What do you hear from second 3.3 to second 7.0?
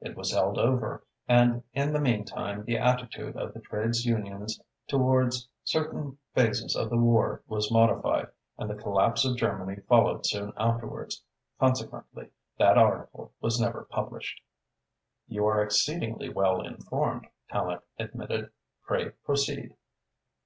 of the trades unions towards certain phases of the